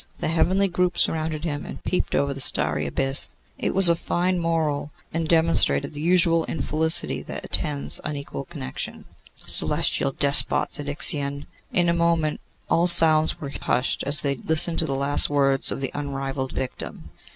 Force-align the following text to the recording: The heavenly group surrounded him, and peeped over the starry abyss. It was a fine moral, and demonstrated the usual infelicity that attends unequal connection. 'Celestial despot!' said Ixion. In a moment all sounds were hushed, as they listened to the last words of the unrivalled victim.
The 0.17 0.29
heavenly 0.29 0.67
group 0.67 0.97
surrounded 0.97 1.43
him, 1.43 1.63
and 1.63 1.83
peeped 1.83 2.15
over 2.15 2.33
the 2.33 2.39
starry 2.39 2.87
abyss. 2.87 3.35
It 3.59 3.75
was 3.75 3.87
a 3.87 3.95
fine 3.95 4.39
moral, 4.39 4.91
and 5.13 5.27
demonstrated 5.27 5.93
the 5.93 6.01
usual 6.01 6.43
infelicity 6.45 7.21
that 7.21 7.45
attends 7.45 8.01
unequal 8.03 8.45
connection. 8.45 9.05
'Celestial 9.35 10.11
despot!' 10.13 10.71
said 10.71 10.89
Ixion. 10.89 11.45
In 11.71 11.87
a 11.87 11.93
moment 11.93 12.41
all 12.67 12.87
sounds 12.87 13.39
were 13.39 13.53
hushed, 13.61 14.01
as 14.07 14.21
they 14.21 14.37
listened 14.37 14.79
to 14.79 14.87
the 14.87 14.95
last 14.95 15.29
words 15.29 15.71
of 15.71 15.81
the 15.81 15.91
unrivalled 15.93 16.51
victim. 16.53 17.11